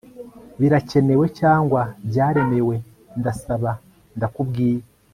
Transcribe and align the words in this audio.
Birakenewe 0.59 1.25
cyangwa 1.39 1.81
byaremewe 2.09 2.75
Ndasaba 3.19 3.71
ndakubwiye 4.17 4.83